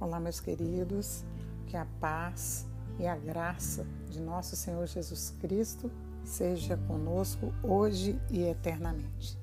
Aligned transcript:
Olá, 0.00 0.18
meus 0.18 0.40
queridos, 0.40 1.24
que 1.66 1.76
a 1.76 1.86
paz 2.00 2.66
e 2.98 3.06
a 3.06 3.16
graça 3.16 3.86
de 4.08 4.20
nosso 4.20 4.56
Senhor 4.56 4.86
Jesus 4.86 5.34
Cristo 5.40 5.90
seja 6.24 6.76
conosco 6.88 7.52
hoje 7.62 8.20
e 8.30 8.42
eternamente. 8.42 9.38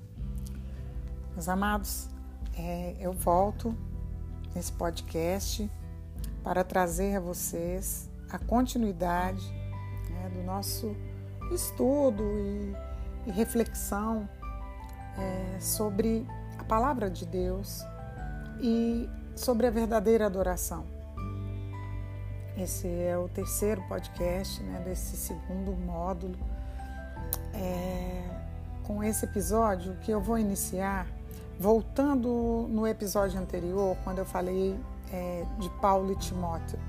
Meus 1.33 1.47
amados, 1.47 2.09
é, 2.57 2.95
eu 2.99 3.13
volto 3.13 3.75
nesse 4.55 4.71
podcast 4.71 5.69
para 6.43 6.63
trazer 6.63 7.17
a 7.17 7.19
vocês 7.19 8.09
a 8.29 8.39
continuidade 8.39 9.47
né, 10.09 10.29
do 10.33 10.43
nosso 10.43 10.95
estudo 11.53 12.23
e, 12.23 12.75
e 13.27 13.31
reflexão 13.31 14.27
é, 15.17 15.59
sobre 15.59 16.25
palavra 16.67 17.09
de 17.09 17.25
Deus 17.25 17.83
e 18.59 19.09
sobre 19.35 19.67
a 19.67 19.71
verdadeira 19.71 20.25
adoração. 20.25 20.85
Esse 22.57 22.87
é 22.87 23.17
o 23.17 23.29
terceiro 23.29 23.81
podcast 23.87 24.61
né, 24.63 24.81
desse 24.83 25.15
segundo 25.15 25.71
módulo. 25.73 26.37
É, 27.53 28.23
com 28.83 29.03
esse 29.03 29.25
episódio 29.25 29.95
que 30.01 30.11
eu 30.11 30.19
vou 30.19 30.37
iniciar, 30.37 31.07
voltando 31.59 32.67
no 32.69 32.87
episódio 32.87 33.39
anterior, 33.39 33.95
quando 34.03 34.19
eu 34.19 34.25
falei 34.25 34.77
é, 35.11 35.45
de 35.59 35.69
Paulo 35.81 36.11
e 36.11 36.15
Timóteo. 36.15 36.79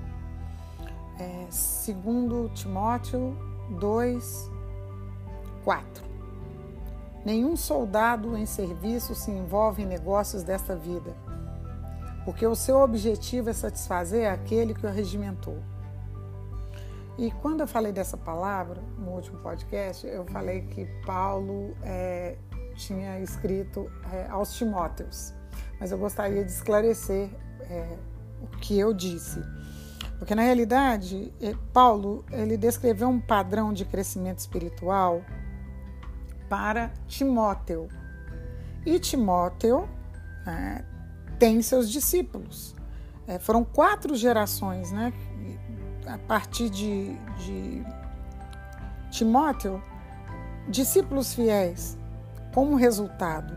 É, 1.18 1.46
segundo 1.51 2.51
Timóteo 2.54 3.37
2, 3.79 4.51
4. 5.65 6.07
Nenhum 7.24 7.56
soldado 7.56 8.36
em 8.36 8.46
serviço 8.46 9.14
se 9.14 9.30
envolve 9.30 9.82
em 9.82 9.86
negócios 9.86 10.42
desta 10.42 10.74
vida 10.74 11.14
porque 12.29 12.46
o 12.46 12.54
seu 12.54 12.80
objetivo 12.80 13.48
é 13.48 13.54
satisfazer 13.54 14.30
aquele 14.30 14.74
que 14.74 14.84
o 14.84 14.90
regimentou. 14.90 15.56
E 17.16 17.30
quando 17.30 17.60
eu 17.60 17.66
falei 17.66 17.90
dessa 17.90 18.18
palavra 18.18 18.82
no 18.98 19.12
último 19.12 19.38
podcast, 19.38 20.06
eu 20.06 20.26
falei 20.26 20.60
que 20.60 20.84
Paulo 21.06 21.74
é, 21.82 22.37
tinha 22.74 23.18
escrito 23.21 23.90
é, 24.12 24.26
aos 24.28 24.52
Timóteos, 24.52 25.32
mas 25.80 25.90
eu 25.90 25.96
gostaria 25.96 26.45
de 26.45 26.52
esclarecer 26.52 27.30
é, 27.62 27.96
o 28.43 28.46
que 28.59 28.78
eu 28.78 28.93
disse. 28.93 29.43
Porque 30.18 30.34
na 30.34 30.43
realidade, 30.43 31.32
é, 31.40 31.54
Paulo 31.73 32.26
ele 32.30 32.59
descreveu 32.59 33.09
um 33.09 33.18
padrão 33.18 33.73
de 33.73 33.87
crescimento 33.87 34.40
espiritual 34.40 35.23
para 36.49 36.91
Timóteo. 37.07 37.88
E 38.85 38.99
Timóteo 38.99 39.88
né, 40.46 40.85
tem 41.38 41.60
seus 41.63 41.90
discípulos. 41.90 42.74
É, 43.27 43.38
foram 43.38 43.65
quatro 43.65 44.15
gerações, 44.15 44.90
né? 44.90 45.13
A 46.07 46.16
partir 46.16 46.71
de, 46.71 47.15
de 47.37 47.85
Timóteo, 49.10 49.82
discípulos 50.68 51.35
fiéis. 51.35 51.99
Como 52.55 52.77
resultado, 52.77 53.55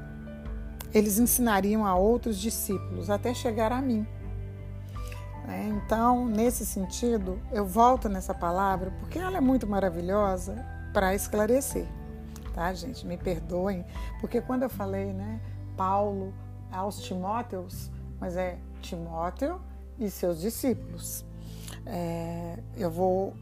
eles 0.94 1.17
ensinariam 1.17 1.86
a 1.86 1.95
outros 1.95 2.38
discípulos 2.38 3.09
até 3.09 3.33
chegar 3.33 3.72
a 3.72 3.81
mim. 3.81 4.05
É, 5.48 5.64
então, 5.64 6.28
nesse 6.28 6.66
sentido, 6.66 7.42
eu 7.52 7.66
volto 7.66 8.08
nessa 8.08 8.33
palavra 8.33 8.92
porque 9.00 9.17
ela 9.17 9.38
é 9.38 9.42
muito 9.42 9.66
maravilhosa 9.66 10.64
para 10.94 11.16
esclarecer, 11.16 11.88
tá, 12.53 12.73
gente? 12.73 13.05
Me 13.05 13.17
perdoem, 13.17 13.85
porque 14.19 14.41
quando 14.41 14.63
eu 14.63 14.69
falei, 14.69 15.13
né, 15.13 15.39
Paulo 15.75 16.33
aos 16.71 17.02
Timóteos, 17.02 17.91
mas 18.19 18.38
é 18.38 18.58
Timóteo 18.81 19.61
e 19.99 20.09
seus 20.09 20.39
discípulos. 20.39 21.25
É, 21.85 22.59
eu 22.77 22.89
vou 22.89 23.36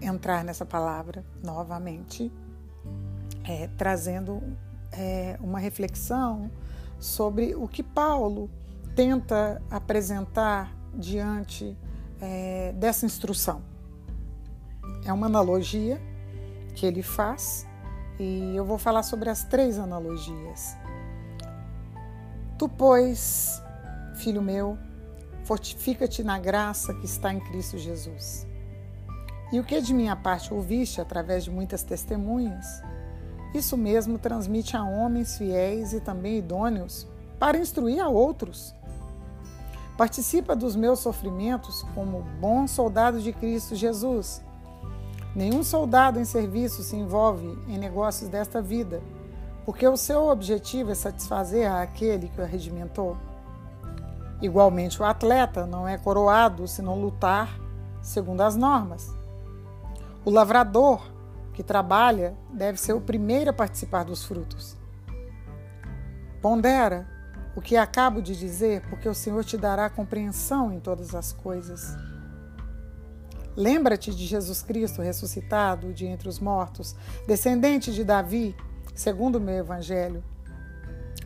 entrar 0.00 0.44
nessa 0.44 0.66
palavra 0.66 1.24
novamente, 1.42 2.32
é, 3.44 3.68
trazendo 3.76 4.42
é, 4.92 5.38
uma 5.40 5.58
reflexão 5.58 6.50
sobre 6.98 7.54
o 7.54 7.68
que 7.68 7.82
Paulo 7.82 8.50
tenta 8.94 9.60
apresentar 9.70 10.74
diante 10.94 11.76
é, 12.20 12.72
dessa 12.72 13.04
instrução. 13.04 13.62
É 15.04 15.12
uma 15.12 15.26
analogia 15.26 16.00
que 16.74 16.86
ele 16.86 17.02
faz 17.02 17.66
e 18.18 18.54
eu 18.54 18.64
vou 18.64 18.78
falar 18.78 19.02
sobre 19.02 19.30
as 19.30 19.44
três 19.44 19.78
analogias. 19.78 20.76
Tu, 22.58 22.68
pois, 22.68 23.62
filho 24.14 24.40
meu, 24.40 24.78
fortifica-te 25.44 26.22
na 26.22 26.38
graça 26.38 26.94
que 26.94 27.06
está 27.06 27.32
em 27.32 27.40
Cristo 27.40 27.76
Jesus. 27.76 28.46
E 29.52 29.58
o 29.58 29.64
que 29.64 29.80
de 29.80 29.92
minha 29.92 30.16
parte 30.16 30.52
ouviste 30.52 31.00
através 31.00 31.44
de 31.44 31.50
muitas 31.50 31.82
testemunhas, 31.82 32.82
isso 33.54 33.76
mesmo 33.76 34.18
transmite 34.18 34.76
a 34.76 34.82
homens 34.82 35.36
fiéis 35.36 35.92
e 35.92 36.00
também 36.00 36.38
idôneos 36.38 37.06
para 37.38 37.58
instruir 37.58 38.00
a 38.00 38.08
outros. 38.08 38.74
Participa 39.96 40.56
dos 40.56 40.74
meus 40.74 40.98
sofrimentos 40.98 41.84
como 41.94 42.22
bom 42.40 42.66
soldado 42.66 43.20
de 43.20 43.32
Cristo 43.32 43.76
Jesus. 43.76 44.42
Nenhum 45.34 45.62
soldado 45.64 46.20
em 46.20 46.24
serviço 46.24 46.82
se 46.82 46.96
envolve 46.96 47.58
em 47.68 47.76
negócios 47.76 48.28
desta 48.30 48.62
vida 48.62 49.02
porque 49.64 49.86
o 49.88 49.96
seu 49.96 50.28
objetivo 50.28 50.90
é 50.90 50.94
satisfazer 50.94 51.70
aquele 51.70 52.28
que 52.28 52.40
o 52.40 52.44
arregimentou. 52.44 53.16
Igualmente, 54.40 55.00
o 55.00 55.04
atleta 55.04 55.66
não 55.66 55.88
é 55.88 55.96
coroado 55.96 56.68
se 56.68 56.82
não 56.82 57.00
lutar 57.00 57.58
segundo 58.02 58.42
as 58.42 58.56
normas. 58.56 59.10
O 60.24 60.30
lavrador 60.30 61.00
que 61.54 61.62
trabalha 61.62 62.36
deve 62.52 62.78
ser 62.78 62.92
o 62.92 63.00
primeiro 63.00 63.50
a 63.50 63.54
participar 63.54 64.04
dos 64.04 64.24
frutos. 64.24 64.76
Pondera 66.42 67.08
o 67.56 67.62
que 67.62 67.76
acabo 67.76 68.20
de 68.20 68.36
dizer, 68.36 68.82
porque 68.90 69.08
o 69.08 69.14
Senhor 69.14 69.44
te 69.44 69.56
dará 69.56 69.88
compreensão 69.88 70.72
em 70.72 70.80
todas 70.80 71.14
as 71.14 71.32
coisas. 71.32 71.96
Lembra-te 73.56 74.14
de 74.14 74.26
Jesus 74.26 74.62
Cristo 74.62 75.00
ressuscitado 75.00 75.92
de 75.92 76.06
entre 76.06 76.28
os 76.28 76.40
mortos, 76.40 76.96
descendente 77.26 77.92
de 77.92 78.02
Davi 78.02 78.56
segundo 78.94 79.36
o 79.36 79.40
meu 79.40 79.56
evangelho, 79.56 80.22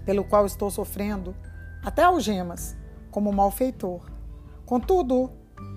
pelo 0.05 0.25
qual 0.25 0.47
estou 0.47 0.71
sofrendo 0.71 1.35
até 1.83 2.03
algemas, 2.03 2.77
como 3.11 3.33
malfeitor. 3.33 4.01
Contudo, 4.65 5.31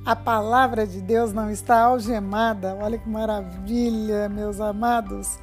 a 0.05 0.15
palavra 0.15 0.85
de 0.85 1.01
Deus 1.01 1.31
não 1.31 1.49
está 1.49 1.81
algemada. 1.81 2.75
Olha 2.81 2.97
que 2.97 3.09
maravilha, 3.09 4.27
meus 4.29 4.59
amados. 4.59 5.39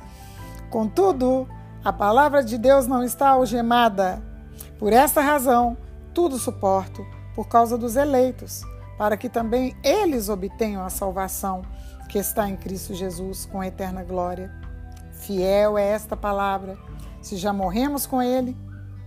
Contudo, 0.71 1.49
a 1.85 1.93
palavra 1.93 2.43
de 2.43 2.59
Deus 2.59 2.87
não 2.87 3.03
está 3.03 3.31
algemada. 3.31 4.23
Por 4.79 4.93
esta 4.93 5.21
razão, 5.21 5.77
tudo 6.13 6.39
suporto, 6.39 7.05
por 7.35 7.49
causa 7.49 7.79
dos 7.79 7.97
eleitos, 7.97 8.63
para 8.99 9.17
que 9.17 9.29
também 9.29 9.77
eles 9.83 10.29
obtenham 10.29 10.85
a 10.85 10.91
salvação 10.91 11.63
que 12.09 12.19
está 12.19 12.49
em 12.49 12.57
Cristo 12.57 12.93
Jesus 12.93 13.47
com 13.47 13.63
eterna 13.63 14.03
glória. 14.03 14.53
Fiel 15.13 15.79
é 15.79 15.89
esta 15.89 16.17
palavra. 16.17 16.77
Se 17.23 17.37
já 17.37 17.53
morremos 17.53 18.07
com 18.07 18.21
Ele, 18.21 18.57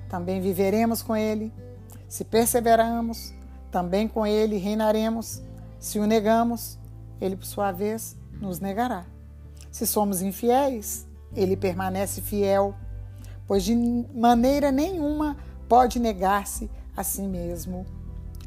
também 0.07 0.39
viveremos 0.39 1.01
com 1.01 1.15
Ele. 1.15 1.53
Se 2.07 2.23
perseveramos, 2.23 3.33
também 3.69 4.07
com 4.07 4.25
Ele 4.25 4.57
reinaremos. 4.57 5.41
Se 5.77 5.99
o 5.99 6.07
negamos, 6.07 6.79
Ele, 7.19 7.35
por 7.35 7.45
sua 7.45 7.71
vez, 7.71 8.15
nos 8.39 8.59
negará. 8.59 9.05
Se 9.71 9.85
somos 9.85 10.21
infiéis, 10.21 11.05
Ele 11.35 11.57
permanece 11.57 12.21
fiel, 12.21 12.75
pois 13.47 13.63
de 13.63 13.75
maneira 14.13 14.71
nenhuma 14.71 15.35
pode 15.67 15.99
negar-se 15.99 16.69
a 16.95 17.03
si 17.03 17.23
mesmo. 17.23 17.85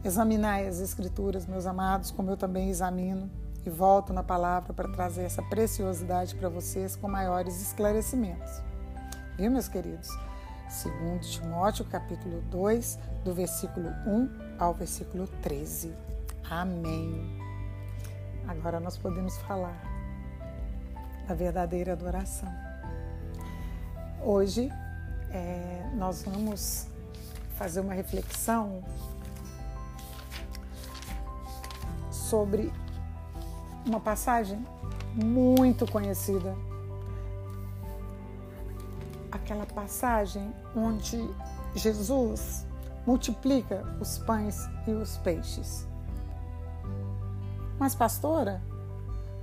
Examinai 0.05 0.69
as 0.69 0.81
Escrituras, 0.81 1.47
meus 1.47 1.65
amados, 1.65 2.11
como 2.11 2.31
eu 2.31 2.37
também 2.37 2.69
examino 2.69 3.31
e 3.65 3.71
volto 3.71 4.13
na 4.13 4.23
palavra 4.23 4.75
para 4.75 4.87
trazer 4.87 5.23
essa 5.23 5.43
preciosidade 5.43 6.35
para 6.35 6.51
vocês 6.51 6.95
com 6.95 7.09
maiores 7.09 7.63
esclarecimentos. 7.63 8.61
Viu, 9.39 9.51
meus 9.51 9.67
queridos? 9.67 10.11
Segundo 10.69 11.21
Timóteo, 11.23 11.87
capítulo 11.87 12.43
2, 12.51 12.99
do 13.25 13.33
versículo 13.33 13.89
1 14.07 14.57
ao 14.59 14.75
versículo 14.75 15.27
13. 15.41 15.95
Amém. 16.51 17.41
Agora 18.47 18.79
nós 18.79 18.99
podemos 18.99 19.39
falar 19.39 19.81
da 21.27 21.35
verdadeira 21.35 21.95
adoração. 21.95 22.53
Hoje 24.23 24.71
é, 25.31 25.91
nós 25.95 26.23
vamos 26.25 26.89
fazer 27.57 27.81
uma 27.81 27.95
reflexão 27.95 28.83
sobre 32.35 32.73
uma 33.87 34.01
passagem 34.01 34.67
muito 35.15 35.89
conhecida. 35.89 36.57
Aquela 39.31 39.65
passagem 39.65 40.53
onde 40.75 41.31
Jesus 41.77 42.67
multiplica 43.07 43.85
os 44.01 44.19
pães 44.19 44.59
e 44.85 44.91
os 44.91 45.17
peixes. 45.19 45.87
Mas, 47.79 47.95
pastora, 47.95 48.61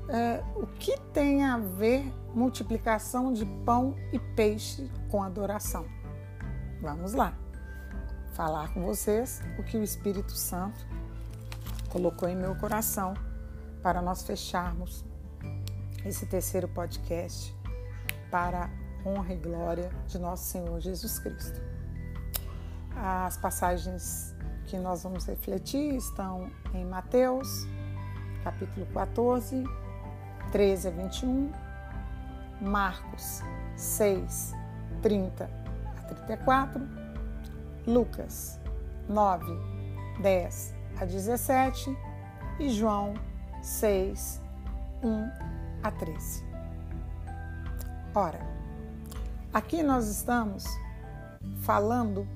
é, 0.10 0.44
o 0.58 0.68
que 0.68 1.00
tem 1.14 1.46
a 1.46 1.58
ver 1.58 2.14
multiplicação 2.36 3.32
de 3.32 3.46
pão 3.66 3.96
e 4.12 4.20
peixe 4.20 4.92
com 5.10 5.24
adoração? 5.24 5.86
Vamos 6.82 7.14
lá, 7.14 7.38
falar 8.34 8.74
com 8.74 8.82
vocês 8.82 9.42
o 9.58 9.64
que 9.64 9.78
o 9.78 9.84
Espírito 9.84 10.34
Santo 10.34 10.86
colocou 11.92 12.30
em 12.30 12.36
meu 12.36 12.56
coração 12.56 13.14
para 13.84 14.02
nós 14.02 14.24
fecharmos 14.24 15.04
esse 16.06 16.26
terceiro 16.26 16.68
podcast 16.70 17.56
para 18.32 18.70
honra 19.06 19.34
e 19.34 19.38
glória 19.38 19.92
de 20.08 20.18
nosso 20.18 20.46
Senhor 20.46 20.80
Jesus 20.80 21.20
Cristo. 21.20 21.62
As 22.96 23.38
passagens 23.38 24.34
que 24.68 24.78
nós 24.78 25.04
vamos 25.04 25.26
refletir 25.26 25.96
estão 25.96 26.50
em 26.74 26.86
Mateus, 26.86 27.68
capítulo 28.44 28.86
14, 28.94 29.64
13 30.52 30.88
a 30.88 30.92
21, 30.92 31.52
Marcos 32.62 33.42
6, 33.76 34.54
30 35.02 35.44
a 35.98 36.02
34, 36.04 36.82
Lucas 37.86 38.60
9, 39.10 39.46
10 40.22 40.81
a 41.02 41.06
17 41.06 41.98
e 42.60 42.70
João 42.70 43.16
6, 43.64 44.40
1 45.02 45.32
a 45.82 45.90
13. 45.90 46.46
Ora, 48.14 48.40
aqui 49.52 49.82
nós 49.82 50.08
estamos 50.08 50.64
falando 51.62 52.28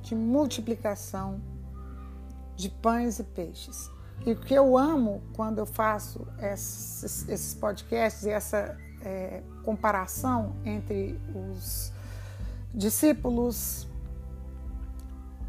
de 0.00 0.14
multiplicação 0.14 1.38
de 2.54 2.70
pães 2.70 3.18
e 3.18 3.24
peixes. 3.24 3.90
E 4.24 4.32
o 4.32 4.40
que 4.40 4.54
eu 4.54 4.78
amo 4.78 5.22
quando 5.34 5.58
eu 5.58 5.66
faço 5.66 6.26
esses, 6.40 7.28
esses 7.28 7.54
podcasts 7.54 8.24
e 8.24 8.30
essa 8.30 8.74
é, 9.02 9.42
comparação 9.62 10.56
entre 10.64 11.20
os 11.34 11.92
discípulos, 12.72 13.86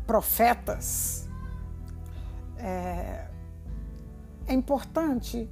profetas, 0.06 1.27
é, 2.59 3.27
é 4.48 4.54
importante 4.54 5.50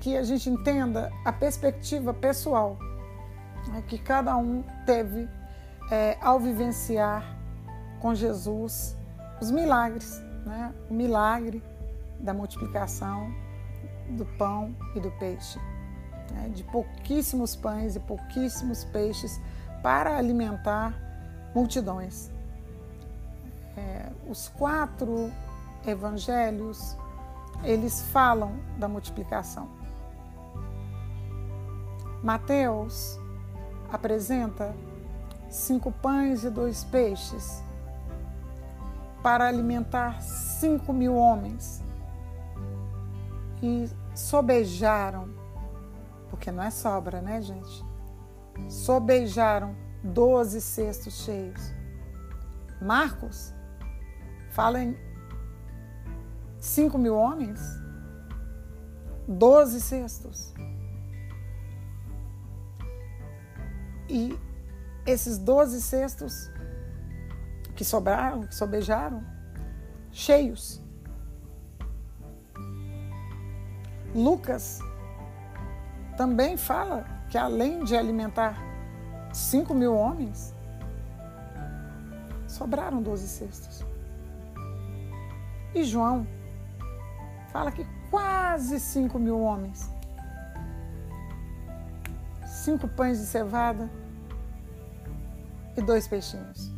que 0.00 0.16
a 0.16 0.22
gente 0.22 0.48
entenda 0.48 1.10
a 1.24 1.32
perspectiva 1.32 2.12
pessoal 2.12 2.78
né, 3.68 3.82
que 3.86 3.98
cada 3.98 4.36
um 4.36 4.62
teve 4.84 5.28
é, 5.90 6.16
ao 6.20 6.38
vivenciar 6.38 7.36
com 8.00 8.14
Jesus 8.14 8.96
os 9.40 9.50
milagres, 9.50 10.22
né? 10.44 10.72
o 10.90 10.94
milagre 10.94 11.62
da 12.20 12.32
multiplicação 12.32 13.30
do 14.10 14.24
pão 14.38 14.74
e 14.94 15.00
do 15.00 15.10
peixe, 15.12 15.58
né? 16.30 16.48
de 16.54 16.64
pouquíssimos 16.64 17.54
pães 17.56 17.96
e 17.96 18.00
pouquíssimos 18.00 18.84
peixes 18.84 19.40
para 19.82 20.16
alimentar 20.16 20.94
multidões. 21.54 22.30
É, 23.76 24.10
os 24.28 24.48
quatro 24.48 25.30
evangelhos 25.84 26.96
eles 27.64 28.02
falam 28.12 28.58
da 28.78 28.86
multiplicação. 28.88 29.68
Mateus 32.22 33.18
apresenta 33.92 34.74
cinco 35.48 35.92
pães 35.92 36.44
e 36.44 36.50
dois 36.50 36.84
peixes 36.84 37.62
para 39.22 39.46
alimentar 39.46 40.20
cinco 40.22 40.92
mil 40.92 41.14
homens 41.14 41.82
e 43.62 43.88
sobejaram, 44.14 45.28
porque 46.30 46.50
não 46.50 46.62
é 46.62 46.70
sobra, 46.70 47.20
né, 47.20 47.40
gente? 47.40 47.84
Sobejaram 48.68 49.74
doze 50.02 50.60
cestos 50.60 51.14
cheios. 51.24 51.72
Marcos 52.80 53.54
fala 54.50 54.82
em 54.82 55.05
cinco 56.66 56.98
mil 56.98 57.16
homens, 57.16 57.60
doze 59.28 59.80
cestos. 59.80 60.52
E 64.08 64.36
esses 65.06 65.38
doze 65.38 65.80
cestos 65.80 66.50
que 67.76 67.84
sobraram, 67.84 68.46
que 68.46 68.54
sobejaram, 68.54 69.24
cheios. 70.10 70.82
Lucas 74.14 74.80
também 76.16 76.56
fala 76.56 77.04
que 77.30 77.38
além 77.38 77.84
de 77.84 77.96
alimentar 77.96 78.58
cinco 79.32 79.72
mil 79.72 79.94
homens, 79.94 80.52
sobraram 82.48 83.00
doze 83.00 83.28
cestos. 83.28 83.84
E 85.74 85.84
João 85.84 86.26
fala 87.56 87.72
que 87.72 87.86
quase 88.10 88.78
cinco 88.78 89.18
mil 89.18 89.40
homens 89.40 89.90
cinco 92.44 92.86
pães 92.86 93.18
de 93.18 93.24
cevada 93.24 93.88
e 95.74 95.80
dois 95.80 96.06
peixinhos. 96.06 96.70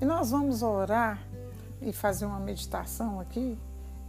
E 0.00 0.04
nós 0.04 0.30
vamos 0.30 0.62
orar 0.62 1.26
e 1.82 1.92
fazer 1.92 2.24
uma 2.24 2.38
meditação 2.38 3.18
aqui 3.18 3.58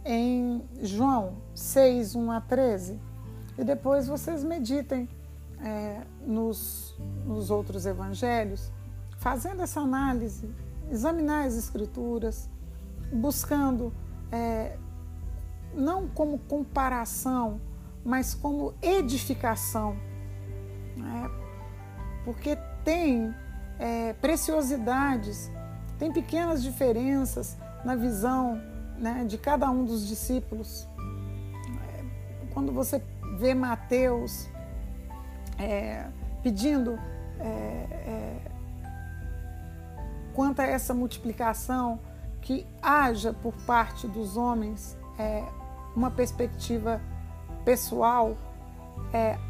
em 0.04 0.62
João 0.82 1.38
6, 1.52 2.14
1 2.14 2.30
a 2.30 2.40
13. 2.42 3.00
E 3.56 3.64
depois 3.64 4.06
vocês 4.06 4.44
meditem 4.44 5.08
é, 5.60 6.02
nos, 6.24 6.94
nos 7.24 7.50
outros 7.50 7.86
evangelhos, 7.86 8.70
fazendo 9.16 9.62
essa 9.62 9.80
análise, 9.80 10.48
examinar 10.90 11.46
as 11.46 11.56
escrituras, 11.56 12.48
buscando 13.12 13.92
é, 14.30 14.76
não 15.74 16.08
como 16.08 16.38
comparação, 16.38 17.60
mas 18.04 18.34
como 18.34 18.74
edificação 18.82 19.96
né? 20.98 21.30
porque 22.24 22.58
tem 22.84 23.34
é, 23.78 24.12
preciosidades, 24.14 25.50
tem 25.98 26.12
pequenas 26.12 26.62
diferenças 26.62 27.56
na 27.84 27.94
visão 27.94 28.60
né, 28.98 29.24
de 29.26 29.38
cada 29.38 29.70
um 29.70 29.84
dos 29.84 30.06
discípulos. 30.06 30.86
É, 31.86 32.04
quando 32.52 32.72
você 32.72 33.02
vê 33.38 33.54
Mateus 33.54 34.48
é, 35.58 36.06
pedindo 36.42 36.98
é, 37.40 37.46
é, 37.46 38.40
quanto 40.34 40.60
a 40.60 40.64
essa 40.64 40.92
multiplicação, 40.92 42.00
que 42.40 42.66
haja 42.80 43.32
por 43.32 43.52
parte 43.66 44.06
dos 44.06 44.36
homens 44.36 44.96
é, 45.18 45.44
uma 45.94 46.10
perspectiva 46.10 47.00
pessoal, 47.64 48.36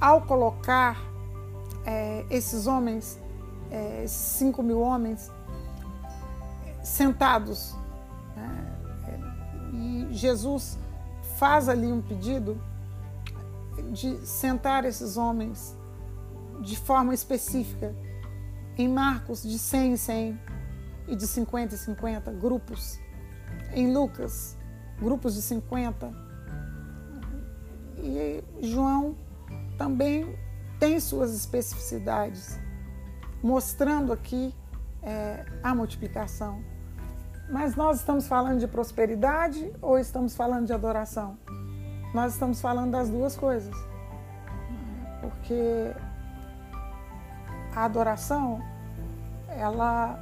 ao 0.01 0.23
colocar 0.23 0.97
é, 1.89 2.27
esses 2.29 2.67
homens, 2.67 3.19
é, 3.71 4.05
esses 4.05 4.17
cinco 4.17 4.63
mil 4.63 4.81
homens, 4.81 5.31
sentados. 6.83 7.75
Né? 8.37 9.29
E 9.73 10.09
Jesus 10.11 10.79
faz 11.39 11.69
ali 11.69 11.91
um 11.91 12.03
pedido 12.03 12.61
de 13.91 14.19
sentar 14.27 14.85
esses 14.85 15.17
homens 15.17 15.75
de 16.61 16.77
forma 16.77 17.15
específica. 17.15 17.95
Em 18.77 18.89
Marcos, 18.89 19.43
de 19.43 19.59
100 19.59 19.93
em 19.93 19.97
100 19.97 20.41
e 21.09 21.17
de 21.17 21.27
50 21.27 21.75
em 21.75 21.79
50, 21.79 22.33
grupos. 22.33 22.99
Em 23.73 23.93
Lucas, 23.93 24.57
grupos 25.01 25.35
de 25.35 25.43
50. 25.43 26.28
E 28.03 28.45
João 28.61 29.17
também 29.77 30.37
tem 30.79 31.01
suas 31.01 31.35
especificidades, 31.35 32.59
mostrando 33.43 34.13
aqui 34.13 34.55
é, 35.03 35.45
a 35.63 35.75
multiplicação. 35.75 36.63
Mas 37.51 37.75
nós 37.75 37.99
estamos 37.99 38.29
falando 38.29 38.61
de 38.61 38.69
prosperidade 38.69 39.73
ou 39.81 39.99
estamos 39.99 40.37
falando 40.37 40.67
de 40.67 40.73
adoração? 40.73 41.39
Nós 42.15 42.35
estamos 42.35 42.61
falando 42.61 42.93
das 42.93 43.09
duas 43.09 43.37
coisas. 43.37 43.75
Porque 45.21 45.93
a 47.75 47.85
adoração, 47.85 48.63
ela 49.49 50.19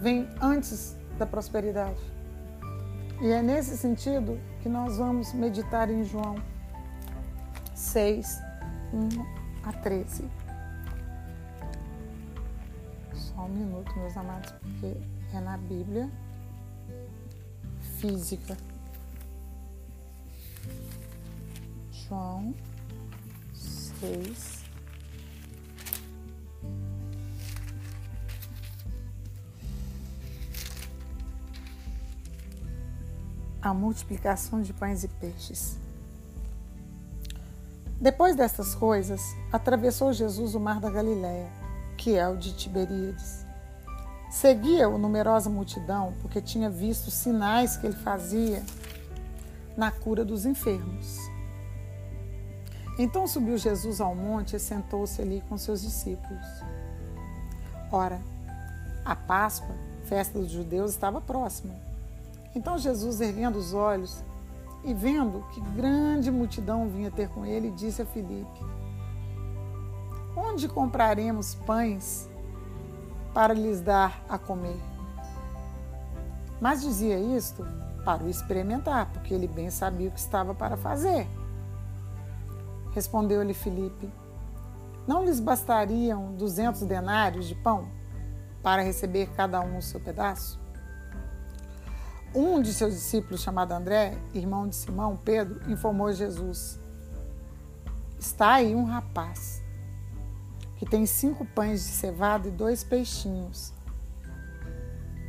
vem 0.00 0.28
antes 0.40 0.96
da 1.18 1.26
prosperidade. 1.26 2.00
E 3.20 3.30
é 3.30 3.42
nesse 3.42 3.76
sentido 3.76 4.38
que 4.60 4.68
nós 4.68 4.98
vamos 4.98 5.32
meditar 5.32 5.90
em 5.90 6.04
João 6.04 6.36
6, 7.92 8.40
1 8.94 9.68
a 9.68 9.72
13. 9.74 10.24
Só 13.12 13.42
um 13.42 13.48
minuto, 13.50 13.94
meus 13.98 14.16
amados, 14.16 14.50
porque 14.50 14.96
é 15.34 15.40
na 15.40 15.58
Bíblia 15.58 16.10
física. 17.98 18.56
João 21.90 22.54
6. 23.52 24.64
A 33.60 33.74
multiplicação 33.74 34.62
de 34.62 34.72
pães 34.72 35.04
e 35.04 35.08
peixes. 35.08 35.78
Depois 38.02 38.34
destas 38.34 38.74
coisas, 38.74 39.22
atravessou 39.52 40.12
Jesus 40.12 40.56
o 40.56 40.60
mar 40.60 40.80
da 40.80 40.90
Galiléia, 40.90 41.48
que 41.96 42.16
é 42.16 42.28
o 42.28 42.36
de 42.36 42.52
Tiberíades. 42.52 43.46
Seguia-o 44.28 44.98
numerosa 44.98 45.48
multidão, 45.48 46.12
porque 46.20 46.40
tinha 46.40 46.68
visto 46.68 47.06
os 47.06 47.14
sinais 47.14 47.76
que 47.76 47.86
ele 47.86 47.94
fazia 47.94 48.60
na 49.76 49.92
cura 49.92 50.24
dos 50.24 50.44
enfermos. 50.44 51.16
Então 52.98 53.24
subiu 53.28 53.56
Jesus 53.56 54.00
ao 54.00 54.16
monte 54.16 54.56
e 54.56 54.58
sentou-se 54.58 55.22
ali 55.22 55.40
com 55.48 55.56
seus 55.56 55.80
discípulos. 55.80 56.46
Ora, 57.92 58.20
a 59.04 59.14
Páscoa, 59.14 59.76
festa 60.06 60.40
dos 60.40 60.50
judeus, 60.50 60.90
estava 60.90 61.20
próxima. 61.20 61.76
Então 62.52 62.76
Jesus, 62.76 63.20
erguendo 63.20 63.58
os 63.58 63.72
olhos, 63.72 64.24
e 64.84 64.92
vendo 64.92 65.44
que 65.52 65.60
grande 65.60 66.30
multidão 66.30 66.88
vinha 66.88 67.10
ter 67.10 67.28
com 67.28 67.46
ele, 67.46 67.70
disse 67.70 68.02
a 68.02 68.06
Filipe: 68.06 68.60
Onde 70.36 70.68
compraremos 70.68 71.54
pães 71.54 72.28
para 73.32 73.54
lhes 73.54 73.80
dar 73.80 74.24
a 74.28 74.38
comer? 74.38 74.80
Mas 76.60 76.82
dizia 76.82 77.18
isto 77.18 77.66
para 78.04 78.24
o 78.24 78.28
experimentar, 78.28 79.06
porque 79.12 79.32
ele 79.32 79.46
bem 79.48 79.70
sabia 79.70 80.08
o 80.08 80.12
que 80.12 80.18
estava 80.18 80.54
para 80.54 80.76
fazer. 80.76 81.28
Respondeu-lhe 82.92 83.54
Filipe: 83.54 84.08
Não 85.06 85.24
lhes 85.24 85.40
bastariam 85.40 86.34
duzentos 86.34 86.82
denários 86.82 87.46
de 87.46 87.54
pão 87.54 87.88
para 88.62 88.82
receber 88.82 89.30
cada 89.34 89.60
um 89.60 89.78
o 89.78 89.82
seu 89.82 89.98
pedaço? 89.98 90.61
Um 92.34 92.62
de 92.62 92.72
seus 92.72 92.94
discípulos, 92.94 93.42
chamado 93.42 93.72
André, 93.72 94.16
irmão 94.32 94.66
de 94.66 94.74
Simão, 94.74 95.16
Pedro, 95.16 95.60
informou 95.70 96.12
Jesus: 96.12 96.80
Está 98.18 98.54
aí 98.54 98.74
um 98.74 98.84
rapaz 98.84 99.62
que 100.76 100.86
tem 100.86 101.04
cinco 101.04 101.44
pães 101.44 101.84
de 101.84 101.90
cevada 101.90 102.48
e 102.48 102.50
dois 102.50 102.82
peixinhos. 102.82 103.72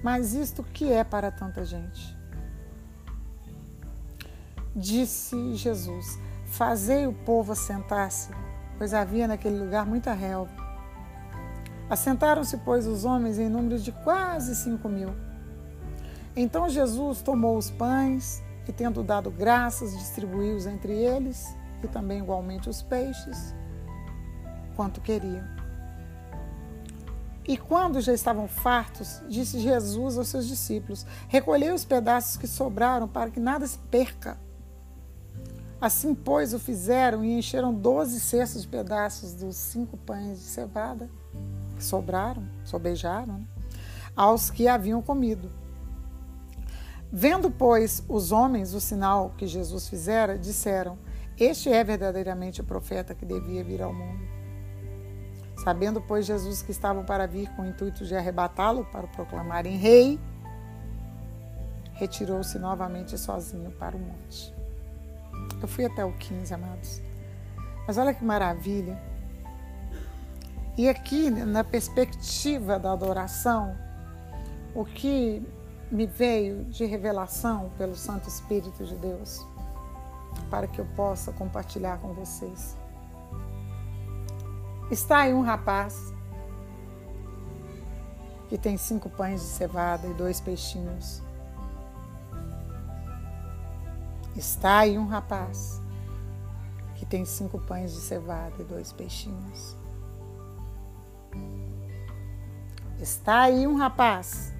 Mas 0.01 0.33
isto 0.33 0.63
que 0.63 0.91
é 0.91 1.03
para 1.03 1.29
tanta 1.29 1.65
gente? 1.65 2.17
Disse 4.75 5.55
Jesus: 5.55 6.17
Fazei 6.45 7.05
o 7.05 7.13
povo 7.13 7.51
assentar-se, 7.51 8.31
pois 8.77 8.93
havia 8.93 9.27
naquele 9.27 9.59
lugar 9.59 9.85
muita 9.85 10.13
relva. 10.13 10.51
Assentaram-se, 11.89 12.57
pois, 12.57 12.87
os 12.87 13.03
homens 13.05 13.37
em 13.37 13.49
número 13.49 13.77
de 13.77 13.91
quase 13.91 14.55
cinco 14.55 14.87
mil. 14.87 15.32
Então 16.35 16.69
Jesus 16.69 17.21
tomou 17.21 17.57
os 17.57 17.69
pães 17.69 18.41
e, 18.67 18.71
tendo 18.71 19.03
dado 19.03 19.29
graças, 19.29 19.97
distribuiu-os 19.97 20.65
entre 20.65 20.93
eles 20.93 21.55
e 21.83 21.87
também 21.87 22.19
igualmente 22.19 22.69
os 22.69 22.81
peixes, 22.81 23.53
quanto 24.75 25.01
queriam. 25.01 25.43
E 27.45 27.57
quando 27.57 27.99
já 27.99 28.13
estavam 28.13 28.47
fartos, 28.47 29.21
disse 29.27 29.59
Jesus 29.59 30.17
aos 30.17 30.29
seus 30.29 30.47
discípulos: 30.47 31.05
Recolhei 31.27 31.71
os 31.71 31.83
pedaços 31.83 32.37
que 32.37 32.47
sobraram 32.47 33.07
para 33.07 33.29
que 33.29 33.39
nada 33.39 33.67
se 33.67 33.77
perca. 33.77 34.37
Assim, 35.79 36.15
pois, 36.15 36.53
o 36.53 36.59
fizeram 36.59 37.25
e 37.25 37.37
encheram 37.37 37.73
doze 37.73 38.21
cestos 38.21 38.61
de 38.61 38.69
pedaços 38.69 39.33
dos 39.33 39.57
cinco 39.57 39.97
pães 39.97 40.39
de 40.39 40.45
cevada 40.45 41.09
que 41.75 41.83
sobraram, 41.83 42.47
sobejaram, 42.63 43.39
né? 43.39 43.45
aos 44.15 44.49
que 44.49 44.65
haviam 44.65 45.01
comido. 45.01 45.51
Vendo, 47.15 47.51
pois, 47.51 48.03
os 48.09 48.31
homens 48.31 48.73
o 48.73 48.81
sinal 48.81 49.35
que 49.37 49.45
Jesus 49.45 49.87
fizera, 49.87 50.35
disseram: 50.35 50.97
Este 51.39 51.69
é 51.69 51.83
verdadeiramente 51.83 52.59
o 52.59 52.63
profeta 52.63 53.13
que 53.13 53.23
devia 53.23 53.63
vir 53.63 53.83
ao 53.83 53.93
mundo. 53.93 54.27
Sabendo, 55.63 56.01
pois, 56.01 56.25
Jesus 56.25 56.63
que 56.63 56.71
estavam 56.71 57.05
para 57.05 57.27
vir 57.27 57.51
com 57.51 57.61
o 57.61 57.67
intuito 57.67 58.03
de 58.03 58.15
arrebatá-lo 58.15 58.83
para 58.85 59.05
o 59.05 59.09
proclamarem 59.09 59.77
rei, 59.77 60.19
retirou-se 61.93 62.57
novamente 62.57 63.15
sozinho 63.15 63.69
para 63.73 63.95
o 63.95 63.99
monte. 63.99 64.51
Eu 65.61 65.67
fui 65.67 65.85
até 65.85 66.03
o 66.03 66.13
15, 66.13 66.51
amados. 66.51 66.99
Mas 67.87 67.95
olha 67.95 68.11
que 68.11 68.25
maravilha. 68.25 68.99
E 70.75 70.89
aqui, 70.89 71.29
na 71.29 71.63
perspectiva 71.63 72.79
da 72.79 72.91
adoração, 72.91 73.77
o 74.73 74.83
que 74.83 75.45
me 75.93 76.07
veio 76.07 76.65
de 76.65 76.85
revelação 76.85 77.69
pelo 77.77 77.95
Santo 77.95 78.27
Espírito 78.27 78.83
de 78.83 78.95
Deus 78.95 79.45
para 80.49 80.65
que 80.65 80.81
eu 80.81 80.85
possa 80.95 81.31
compartilhar 81.31 81.99
com 81.99 82.13
vocês. 82.13 82.75
Está 84.89 85.19
aí 85.19 85.33
um 85.35 85.43
rapaz 85.43 86.11
que 88.49 88.57
tem 88.57 88.75
cinco 88.75 89.07
pães 89.07 89.41
de 89.41 89.47
cevada 89.47 90.07
e 90.07 90.13
dois 90.15 90.41
peixinhos. 90.41 91.21
Está 94.35 94.79
aí 94.79 94.97
um 94.97 95.05
rapaz 95.05 95.79
que 96.95 97.05
tem 97.05 97.23
cinco 97.23 97.59
pães 97.59 97.93
de 97.93 97.99
cevada 97.99 98.55
e 98.59 98.63
dois 98.63 98.91
peixinhos. 98.91 99.77
Está 102.99 103.41
aí 103.41 103.67
um 103.67 103.75
rapaz 103.75 104.52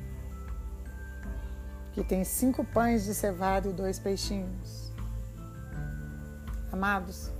que 1.93 2.03
tem 2.03 2.23
cinco 2.23 2.63
pães 2.65 3.05
de 3.05 3.13
cevada 3.13 3.69
e 3.69 3.73
dois 3.73 3.99
peixinhos. 3.99 4.91
Amados, 6.71 7.31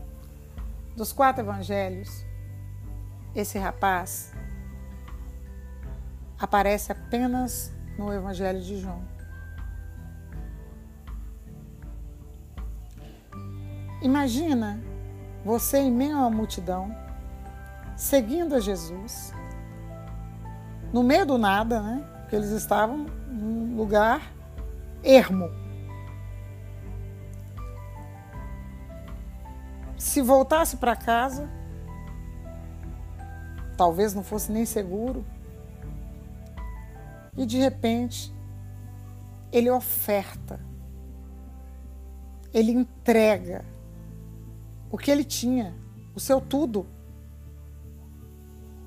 dos 0.95 1.11
quatro 1.11 1.43
evangelhos, 1.43 2.23
esse 3.35 3.57
rapaz 3.57 4.31
aparece 6.39 6.91
apenas 6.91 7.73
no 7.97 8.13
Evangelho 8.13 8.61
de 8.61 8.79
João. 8.79 9.01
Imagina 14.03 14.79
você 15.43 15.79
em 15.79 15.91
meio 15.91 16.15
a 16.15 16.19
uma 16.19 16.29
multidão, 16.29 16.95
seguindo 17.95 18.53
a 18.53 18.59
Jesus, 18.59 19.33
no 20.91 21.01
meio 21.01 21.25
do 21.25 21.37
nada, 21.39 21.81
né? 21.81 22.05
Porque 22.19 22.35
eles 22.35 22.49
estavam 22.49 23.05
num 23.27 23.75
lugar 23.75 24.21
ermo. 25.03 25.51
Se 29.97 30.21
voltasse 30.21 30.77
para 30.77 30.95
casa, 30.95 31.49
talvez 33.77 34.13
não 34.13 34.23
fosse 34.23 34.51
nem 34.51 34.65
seguro. 34.65 35.25
E 37.35 37.45
de 37.45 37.57
repente, 37.57 38.33
ele 39.51 39.69
oferta, 39.69 40.59
ele 42.53 42.71
entrega 42.71 43.65
o 44.91 44.97
que 44.97 45.09
ele 45.09 45.23
tinha, 45.23 45.73
o 46.13 46.19
seu 46.19 46.39
tudo. 46.39 46.85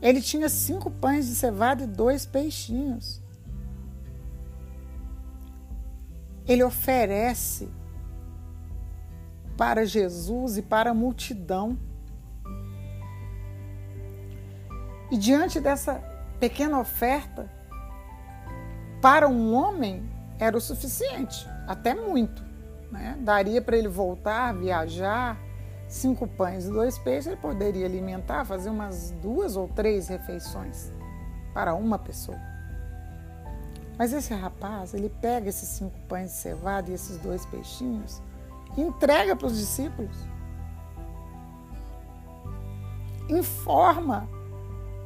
Ele 0.00 0.22
tinha 0.22 0.48
cinco 0.48 0.90
pães 0.90 1.26
de 1.26 1.34
cevada 1.34 1.82
e 1.82 1.86
dois 1.86 2.24
peixinhos. 2.24 3.20
Ele 6.46 6.62
oferece 6.62 7.68
para 9.56 9.84
Jesus 9.84 10.58
e 10.58 10.62
para 10.62 10.90
a 10.90 10.94
multidão. 10.94 11.78
E 15.10 15.16
diante 15.16 15.60
dessa 15.60 16.02
pequena 16.38 16.78
oferta, 16.78 17.50
para 19.00 19.28
um 19.28 19.54
homem 19.54 20.08
era 20.38 20.56
o 20.56 20.60
suficiente, 20.60 21.48
até 21.66 21.94
muito. 21.94 22.44
Né? 22.90 23.16
Daria 23.20 23.62
para 23.62 23.76
ele 23.76 23.88
voltar, 23.88 24.54
viajar, 24.54 25.38
cinco 25.88 26.26
pães 26.26 26.66
e 26.66 26.70
dois 26.70 26.98
peixes, 26.98 27.28
ele 27.28 27.36
poderia 27.36 27.86
alimentar, 27.86 28.44
fazer 28.44 28.70
umas 28.70 29.10
duas 29.22 29.56
ou 29.56 29.68
três 29.68 30.08
refeições 30.08 30.92
para 31.54 31.74
uma 31.74 31.98
pessoa. 31.98 32.55
Mas 33.98 34.12
esse 34.12 34.34
rapaz, 34.34 34.92
ele 34.92 35.08
pega 35.08 35.48
esses 35.48 35.68
cinco 35.68 35.98
pães 36.08 36.30
de 36.30 36.36
cevada 36.36 36.90
e 36.90 36.94
esses 36.94 37.18
dois 37.18 37.46
peixinhos 37.46 38.20
e 38.76 38.82
entrega 38.82 39.34
para 39.34 39.46
os 39.46 39.56
discípulos. 39.56 40.16
Informa 43.28 44.28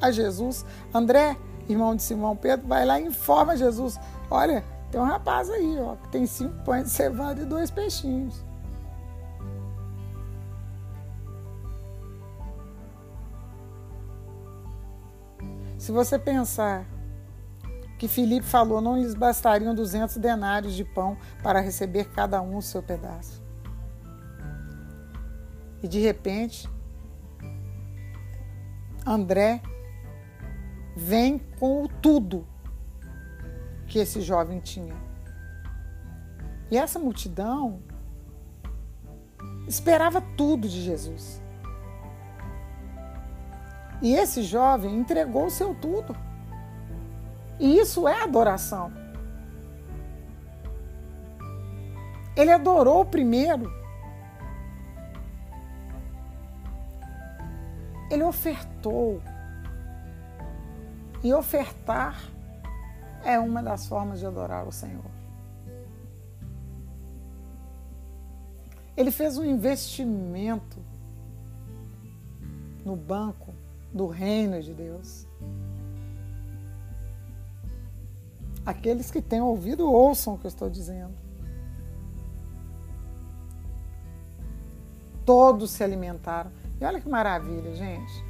a 0.00 0.10
Jesus. 0.10 0.64
André, 0.92 1.36
irmão 1.68 1.94
de 1.94 2.02
Simão 2.02 2.36
Pedro, 2.36 2.66
vai 2.66 2.84
lá 2.84 3.00
e 3.00 3.06
informa 3.06 3.52
a 3.52 3.56
Jesus: 3.56 3.98
Olha, 4.30 4.64
Tem 4.90 5.00
um 5.00 5.04
rapaz 5.04 5.48
aí, 5.48 5.78
ó, 5.80 5.94
que 5.94 6.08
tem 6.08 6.26
cinco 6.26 6.64
pães 6.64 6.84
de 6.84 6.90
cevada 6.90 7.40
e 7.40 7.44
dois 7.44 7.70
peixinhos. 7.70 8.44
Se 15.78 15.92
você 15.92 16.18
pensar 16.18 16.84
que 18.00 18.08
Filipe 18.08 18.46
falou, 18.46 18.80
não 18.80 18.96
lhes 18.96 19.12
bastariam 19.12 19.74
200 19.74 20.16
denários 20.16 20.72
de 20.72 20.86
pão 20.86 21.18
para 21.42 21.60
receber 21.60 22.04
cada 22.04 22.40
um 22.40 22.56
o 22.56 22.62
seu 22.62 22.82
pedaço. 22.82 23.42
E 25.82 25.86
de 25.86 26.00
repente, 26.00 26.66
André 29.06 29.60
vem 30.96 31.38
com 31.58 31.82
o 31.82 31.88
tudo 31.88 32.46
que 33.86 33.98
esse 33.98 34.22
jovem 34.22 34.60
tinha. 34.60 34.96
E 36.70 36.78
essa 36.78 36.98
multidão 36.98 37.82
esperava 39.68 40.22
tudo 40.38 40.66
de 40.66 40.80
Jesus. 40.80 41.42
E 44.00 44.14
esse 44.14 44.42
jovem 44.42 44.96
entregou 44.96 45.44
o 45.44 45.50
seu 45.50 45.74
tudo. 45.74 46.29
E 47.60 47.78
isso 47.78 48.08
é 48.08 48.22
adoração. 48.22 48.90
Ele 52.34 52.50
adorou 52.50 53.04
primeiro. 53.04 53.70
Ele 58.10 58.22
ofertou. 58.22 59.20
E 61.22 61.34
ofertar 61.34 62.18
é 63.22 63.38
uma 63.38 63.62
das 63.62 63.86
formas 63.86 64.20
de 64.20 64.26
adorar 64.26 64.66
o 64.66 64.72
Senhor. 64.72 65.04
Ele 68.96 69.10
fez 69.10 69.36
um 69.36 69.44
investimento 69.44 70.78
no 72.84 72.96
banco 72.96 73.54
do 73.92 74.06
reino 74.06 74.62
de 74.62 74.72
Deus. 74.72 75.29
Aqueles 78.64 79.10
que 79.10 79.22
têm 79.22 79.40
ouvido, 79.40 79.90
ouçam 79.90 80.34
o 80.34 80.38
que 80.38 80.46
eu 80.46 80.50
estou 80.50 80.68
dizendo. 80.68 81.14
Todos 85.24 85.70
se 85.70 85.82
alimentaram. 85.82 86.50
E 86.80 86.84
olha 86.84 87.00
que 87.00 87.08
maravilha, 87.08 87.74
gente. 87.74 88.24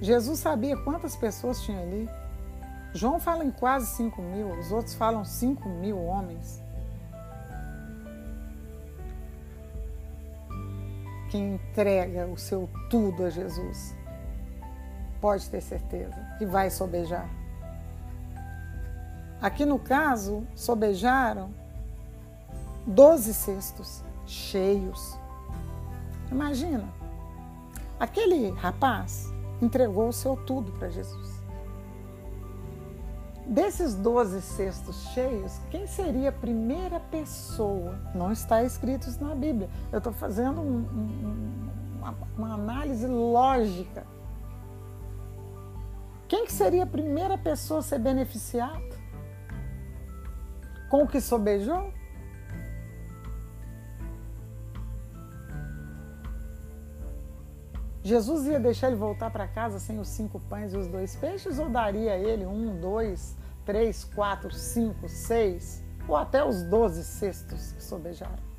Jesus 0.00 0.40
sabia 0.40 0.76
quantas 0.76 1.14
pessoas 1.16 1.60
tinha 1.62 1.80
ali. 1.80 2.08
João 2.92 3.20
fala 3.20 3.44
em 3.44 3.50
quase 3.50 3.86
5 3.94 4.20
mil, 4.20 4.58
os 4.58 4.72
outros 4.72 4.94
falam 4.94 5.24
5 5.24 5.68
mil 5.68 6.02
homens. 6.02 6.62
Quem 11.30 11.54
entrega 11.54 12.26
o 12.26 12.36
seu 12.36 12.68
tudo 12.88 13.24
a 13.24 13.30
Jesus, 13.30 13.94
pode 15.20 15.48
ter 15.48 15.60
certeza 15.60 16.16
que 16.38 16.44
vai 16.44 16.70
sobejar. 16.70 17.30
Aqui 19.40 19.64
no 19.64 19.78
caso, 19.78 20.46
sobejaram 20.54 21.50
12 22.86 23.32
cestos 23.32 24.02
cheios. 24.26 25.18
Imagina, 26.30 26.84
aquele 27.98 28.50
rapaz 28.50 29.32
entregou 29.62 30.08
o 30.08 30.12
seu 30.12 30.36
tudo 30.36 30.70
para 30.72 30.90
Jesus. 30.90 31.40
Desses 33.46 33.94
12 33.94 34.42
cestos 34.42 35.08
cheios, 35.08 35.58
quem 35.70 35.86
seria 35.86 36.28
a 36.28 36.32
primeira 36.32 37.00
pessoa? 37.00 37.98
Não 38.14 38.30
está 38.30 38.62
escrito 38.62 39.08
isso 39.08 39.24
na 39.24 39.34
Bíblia. 39.34 39.70
Eu 39.90 39.98
estou 39.98 40.12
fazendo 40.12 40.60
um, 40.60 40.84
um, 40.84 41.70
uma, 41.98 42.14
uma 42.36 42.54
análise 42.54 43.06
lógica. 43.06 44.06
Quem 46.28 46.44
que 46.44 46.52
seria 46.52 46.84
a 46.84 46.86
primeira 46.86 47.36
pessoa 47.36 47.80
a 47.80 47.82
ser 47.82 47.98
beneficiada 47.98 48.89
com 50.90 51.06
que 51.06 51.20
sobejou? 51.20 51.94
Jesus 58.02 58.46
ia 58.46 58.58
deixar 58.58 58.88
ele 58.88 58.96
voltar 58.96 59.30
para 59.30 59.46
casa 59.46 59.78
sem 59.78 60.00
os 60.00 60.08
cinco 60.08 60.40
pães 60.40 60.72
e 60.72 60.76
os 60.76 60.88
dois 60.88 61.14
peixes 61.14 61.60
ou 61.60 61.68
daria 61.68 62.16
ele 62.16 62.44
um, 62.44 62.80
dois, 62.80 63.36
três, 63.64 64.04
quatro, 64.04 64.52
cinco, 64.52 65.08
seis 65.08 65.84
ou 66.08 66.16
até 66.16 66.44
os 66.44 66.64
doze 66.64 67.04
cestos 67.04 67.72
que 67.72 67.82
sobejaram. 67.82 68.50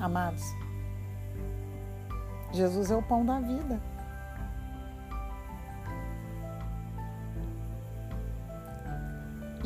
Amados, 0.00 0.42
Jesus 2.52 2.90
é 2.90 2.96
o 2.96 3.02
pão 3.02 3.24
da 3.24 3.38
vida. 3.38 3.80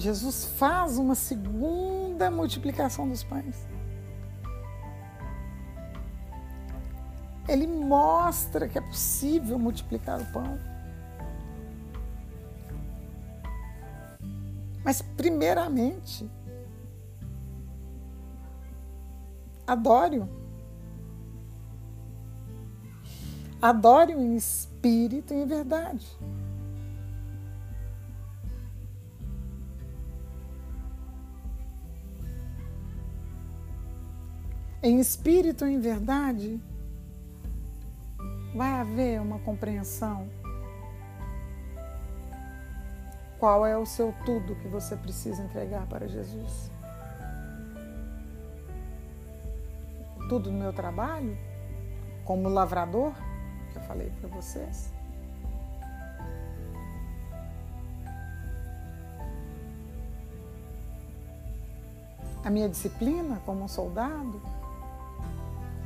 Jesus 0.00 0.46
faz 0.56 0.96
uma 0.96 1.14
segunda 1.14 2.30
multiplicação 2.30 3.08
dos 3.08 3.22
pães. 3.22 3.68
Ele 7.46 7.66
mostra 7.66 8.68
que 8.68 8.78
é 8.78 8.80
possível 8.80 9.58
multiplicar 9.58 10.20
o 10.20 10.32
pão. 10.32 10.58
Mas, 14.84 15.02
primeiramente, 15.02 16.30
adore-o. 19.66 20.28
Adore-o 23.60 24.20
em 24.20 24.36
espírito 24.36 25.34
e 25.34 25.42
em 25.42 25.46
verdade. 25.46 26.06
Em 34.82 34.98
espírito 34.98 35.66
e 35.66 35.74
em 35.74 35.80
verdade, 35.80 36.60
vai 38.54 38.80
haver 38.80 39.20
uma 39.20 39.38
compreensão 39.40 40.28
qual 43.40 43.64
é 43.64 43.74
o 43.74 43.86
seu 43.86 44.14
tudo 44.26 44.54
que 44.56 44.68
você 44.68 44.94
precisa 44.94 45.42
entregar 45.42 45.86
para 45.86 46.06
Jesus? 46.06 46.70
Tudo 50.28 50.52
no 50.52 50.58
meu 50.58 50.74
trabalho? 50.74 51.38
Como 52.22 52.50
lavrador, 52.50 53.14
que 53.72 53.78
eu 53.78 53.82
falei 53.84 54.12
para 54.20 54.28
vocês? 54.28 54.92
A 62.44 62.50
minha 62.50 62.68
disciplina 62.68 63.40
como 63.46 63.64
um 63.64 63.68
soldado? 63.68 64.59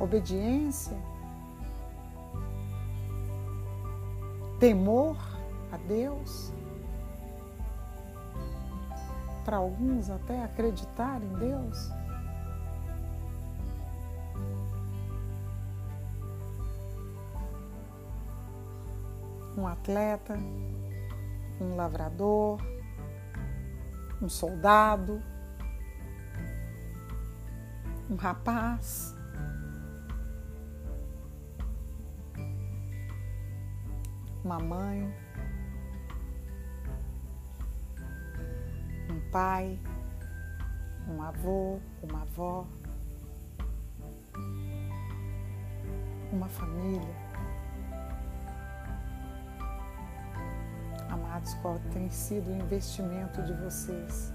Obediência? 0.05 0.97
Temor 4.59 5.17
a 5.71 5.77
Deus? 5.77 6.53
para 9.45 9.57
alguns 9.57 10.09
até 10.09 10.43
acreditar 10.43 11.21
em 11.21 11.33
Deus? 11.35 11.91
Um 19.55 19.67
atleta, 19.67 20.37
um 21.61 21.75
lavrador, 21.75 22.59
um 24.21 24.27
soldado, 24.27 25.21
um 28.09 28.15
rapaz. 28.15 29.14
Uma 34.45 34.59
mãe, 34.59 35.11
pai, 39.35 39.77
um 41.09 41.21
avô, 41.21 41.77
uma 42.01 42.21
avó, 42.21 42.65
uma 46.31 46.47
família. 46.47 47.15
Amados, 51.09 51.53
qual 51.55 51.77
tem 51.91 52.09
sido 52.09 52.49
o 52.49 52.55
investimento 52.55 53.43
de 53.43 53.51
vocês 53.53 54.31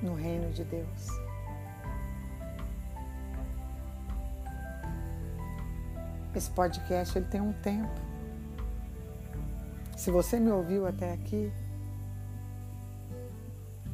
no 0.00 0.14
reino 0.14 0.50
de 0.52 0.64
Deus? 0.64 1.23
Esse 6.34 6.50
podcast 6.50 7.16
ele 7.16 7.26
tem 7.26 7.40
um 7.40 7.52
tempo. 7.52 8.00
Se 9.96 10.10
você 10.10 10.40
me 10.40 10.50
ouviu 10.50 10.86
até 10.86 11.12
aqui, 11.12 11.52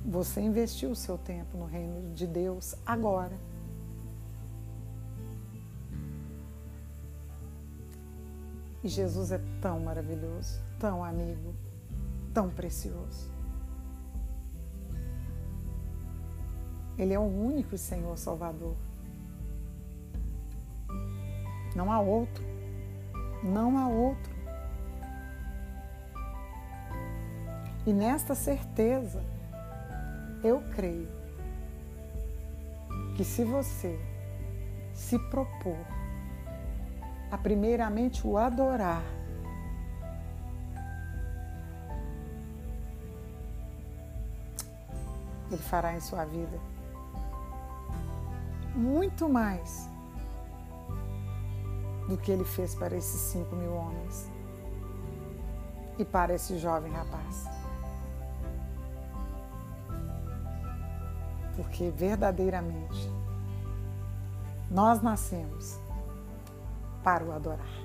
você 0.05 0.41
investiu 0.41 0.91
o 0.91 0.97
seu 0.97 1.19
tempo 1.19 1.59
no 1.59 1.67
reino 1.67 2.15
de 2.15 2.27
Deus 2.27 2.75
agora. 2.87 3.39
E 8.83 8.89
Jesus 8.89 9.31
é 9.31 9.41
tão 9.61 9.79
maravilhoso, 9.81 10.59
tão 10.79 11.05
amigo, 11.05 11.55
tão 12.33 12.49
precioso. 12.49 13.31
Ele 16.97 17.13
é 17.13 17.19
o 17.19 17.23
único 17.23 17.77
Senhor 17.77 18.17
Salvador. 18.17 18.77
Não 21.75 21.93
há 21.93 22.01
outro. 22.01 22.45
Não 23.43 23.79
há 23.79 23.89
outro. 23.89 24.33
E 27.87 27.93
nesta 27.93 28.35
certeza, 28.35 29.23
eu 30.45 30.63
creio 30.75 31.09
que 33.17 33.25
se 33.25 33.45
você 33.45 33.99
se 34.93 35.19
propor 35.31 35.79
a 37.31 37.39
primeiramente 37.39 38.27
o 38.27 38.37
adorar, 38.37 39.03
Ele 45.51 45.63
fará 45.63 45.95
em 45.97 46.01
sua 46.01 46.25
vida 46.25 46.61
muito 48.75 49.29
mais 49.29 49.89
do 52.11 52.19
que 52.19 52.33
ele 52.33 52.45
fez 52.45 52.75
para 52.75 52.97
esses 52.97 53.21
cinco 53.21 53.55
mil 53.55 53.73
homens 53.73 54.29
e 55.97 56.05
para 56.05 56.35
esse 56.35 56.59
jovem 56.59 56.91
rapaz. 56.93 57.45
Porque 61.55 61.89
verdadeiramente 61.91 63.09
nós 64.69 65.01
nascemos 65.01 65.79
para 67.05 67.25
o 67.25 67.33
adorar. 67.33 67.81